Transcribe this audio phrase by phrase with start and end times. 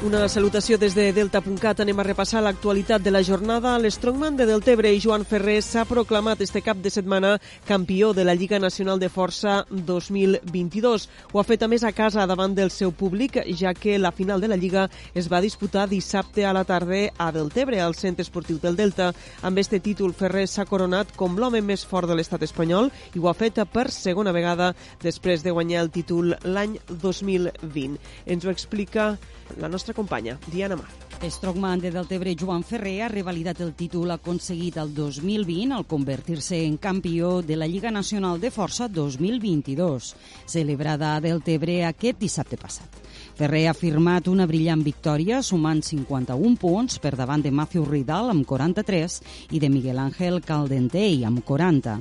[0.00, 1.82] Una salutació des de Delta.cat.
[1.82, 3.74] Anem a repassar l'actualitat de la jornada.
[3.76, 7.34] L'Strongman de Deltebre i Joan Ferrer s'ha proclamat este cap de setmana
[7.68, 11.04] campió de la Lliga Nacional de Força 2022.
[11.34, 14.40] Ho ha fet a més a casa davant del seu públic, ja que la final
[14.40, 18.56] de la Lliga es va disputar dissabte a la tarda a Deltebre, al Centre Esportiu
[18.56, 19.10] del Delta.
[19.42, 23.28] Amb este títol, Ferrer s'ha coronat com l'home més fort de l'estat espanyol i ho
[23.28, 24.72] ha fet per segona vegada
[25.04, 28.00] després de guanyar el títol l'any 2020.
[28.24, 29.10] Ens ho explica
[29.58, 30.88] la nostra companya, Diana Mar.
[31.20, 36.78] Strongman de Deltebre Joan Ferrer ha revalidat el títol aconseguit el 2020 al convertir-se en
[36.78, 40.14] campió de la Lliga Nacional de Força 2022,
[40.46, 42.99] celebrada a Deltebre aquest dissabte passat.
[43.40, 48.44] Ferrer ha firmat una brillant victòria sumant 51 punts per davant de Matthew Ridal amb
[48.44, 49.14] 43
[49.56, 51.94] i de Miguel Ángel Caldentei amb 40.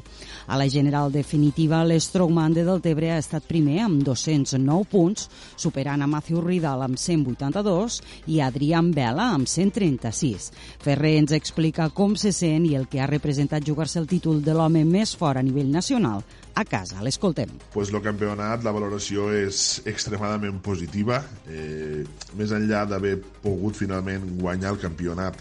[0.52, 6.10] A la general definitiva, l'Strongman de Deltebre ha estat primer amb 209 punts, superant a
[6.12, 8.02] Matthew Ridal amb 182
[8.36, 10.52] i Adrián Vela amb 136.
[10.84, 14.60] Ferrer ens explica com se sent i el que ha representat jugar-se el títol de
[14.60, 16.20] l'home més fort a nivell nacional
[16.60, 17.00] a casa.
[17.00, 17.56] L'escoltem.
[17.72, 21.22] Pues el campionat, la valoració és extremadament positiva.
[21.50, 22.04] Eh,
[22.38, 25.40] més enllà d'haver pogut finalment guanyar el campionat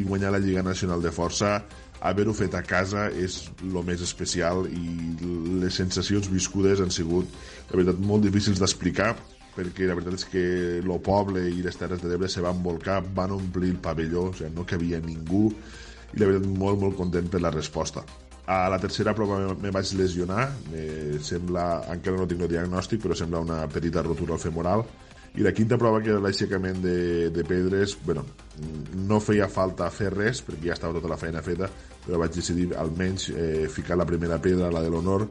[0.00, 1.58] i guanyar la Lliga Nacional de Força,
[2.02, 5.12] haver-ho fet a casa és el més especial i
[5.62, 7.28] les sensacions viscudes han sigut,
[7.70, 9.12] la veritat, molt difícils d'explicar
[9.52, 10.42] perquè la veritat és que
[10.80, 14.34] el poble i les terres de l'Ebre se van volcar, van omplir el pavelló, o
[14.36, 18.04] sigui, no cabia ningú i la veritat molt, molt content per la resposta.
[18.52, 23.16] A la tercera prova me, vaig lesionar, me sembla, encara no tinc el diagnòstic, però
[23.16, 24.82] sembla una petita rotura al femoral.
[25.34, 28.26] I la quinta prova, que era l'aixecament de, de pedres, bueno,
[29.08, 31.70] no feia falta fer res, perquè ja estava tota la feina feta,
[32.04, 35.24] però vaig decidir almenys eh, ficar la primera pedra, la de l'honor,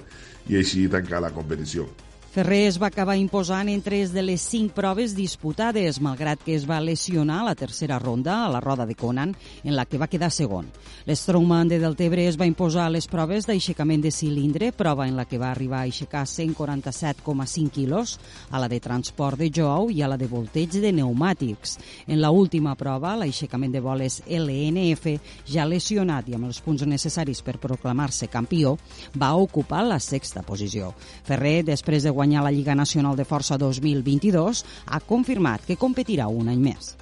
[0.50, 1.86] i així tancar la competició.
[2.32, 6.64] Ferrer es va acabar imposant en tres de les cinc proves disputades, malgrat que es
[6.64, 9.34] va lesionar a la tercera ronda a la roda de Conan,
[9.66, 10.70] en la que va quedar segon.
[11.04, 15.26] L'Strongman de Deltebre es va imposar a les proves d'aixecament de cilindre, prova en la
[15.28, 18.16] que va arribar a aixecar 147,5 quilos,
[18.50, 21.76] a la de transport de jou i a la de volteig de pneumàtics.
[22.08, 25.18] En la última prova, l'aixecament de boles LNF,
[25.52, 28.78] ja lesionat i amb els punts necessaris per proclamar-se campió,
[29.20, 30.94] va ocupar la sexta posició.
[31.28, 34.60] Ferrer, després de guanyar la Lliga Nacional de Força 2022,
[34.94, 36.94] ha confirmat que competirà un any més.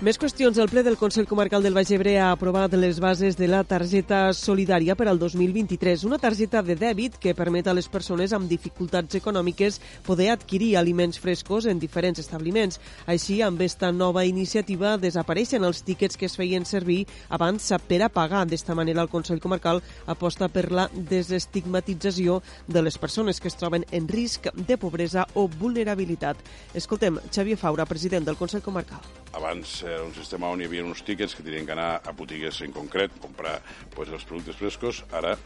[0.00, 0.56] Més qüestions.
[0.56, 4.30] El ple del Consell Comarcal del Baix Ebre ha aprovat les bases de la targeta
[4.32, 9.18] solidària per al 2023, una targeta de dèbit que permet a les persones amb dificultats
[9.18, 12.80] econòmiques poder adquirir aliments frescos en diferents establiments.
[13.04, 18.08] Així, amb esta nova iniciativa, desapareixen els tíquets que es feien servir abans per a
[18.08, 18.46] pagar.
[18.48, 23.84] D'esta manera, el Consell Comarcal aposta per la desestigmatització de les persones que es troben
[23.92, 26.40] en risc de pobresa o vulnerabilitat.
[26.72, 29.04] Escoltem Xavier Faura, president del Consell Comarcal.
[29.32, 32.58] Abans era un sistema on hi havia uns tíquets que tenien que anar a botigues
[32.66, 33.60] en concret, comprar
[33.94, 35.04] pues, els productes frescos.
[35.14, 35.36] Ara,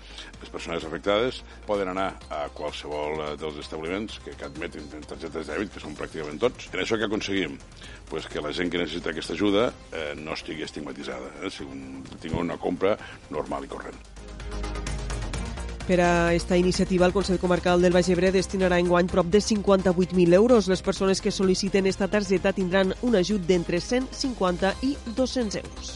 [0.40, 5.44] les persones afectades poden anar a qualsevol eh, dels establiments que, que admetin targetes de
[5.52, 6.70] dèbit, que són pràcticament tots.
[6.72, 7.58] En això que aconseguim?
[8.08, 12.02] Pues que la gent que necessita aquesta ajuda eh, no estigui estigmatitzada, eh, si un,
[12.16, 12.96] tingui una compra
[13.28, 14.13] normal i corrent.
[15.86, 20.32] Per a aquesta iniciativa, el Consell Comarcal del Baix Ebre destinarà enguany prop de 58.000
[20.32, 20.70] euros.
[20.72, 25.94] Les persones que sol·liciten esta targeta tindran un ajut d'entre 150 i 200 euros.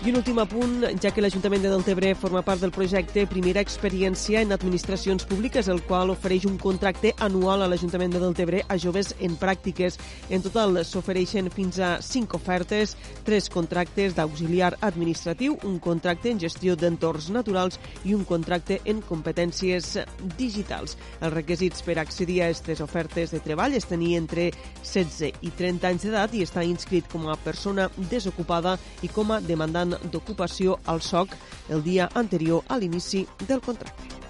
[0.00, 4.40] I un últim apunt, ja que l'Ajuntament de Deltebre forma part del projecte Primera Experiència
[4.40, 9.10] en Administracions Públiques, el qual ofereix un contracte anual a l'Ajuntament de Deltebre a joves
[9.20, 9.98] en pràctiques.
[10.32, 12.94] En total s'ofereixen fins a 5 ofertes,
[13.26, 17.76] 3 contractes d'auxiliar administratiu, un contracte en gestió d'entorns naturals
[18.08, 19.98] i un contracte en competències
[20.40, 20.96] digitals.
[21.20, 24.48] Els requisits per accedir a aquestes ofertes de treball és tenir entre
[24.80, 29.42] 16 i 30 anys d'edat i estar inscrit com a persona desocupada i com a
[29.44, 31.36] demandant d'ocupació al SOC
[31.70, 34.20] el dia anterior a l'inici del contracte.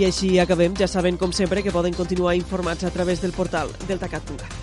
[0.00, 0.76] I així acabem.
[0.78, 4.59] Ja saben, com sempre, que poden continuar informats a través del portal deltacat.cat.